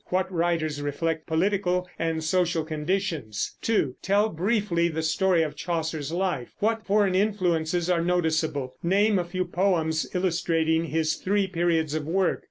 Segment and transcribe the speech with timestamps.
[0.09, 3.55] What writers reflect political and social conditions?
[3.61, 3.97] 2.
[4.01, 6.53] Tell briefly the story of Chaucer's life.
[6.57, 8.73] What foreign influences are noticeable?
[8.81, 12.39] Name a few poems illustrating his three periods of work.